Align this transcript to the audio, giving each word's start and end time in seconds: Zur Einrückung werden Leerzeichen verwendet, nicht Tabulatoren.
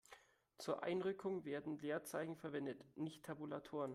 Zur 0.57 0.81
Einrückung 0.81 1.45
werden 1.45 1.77
Leerzeichen 1.77 2.35
verwendet, 2.35 2.83
nicht 2.97 3.23
Tabulatoren. 3.23 3.89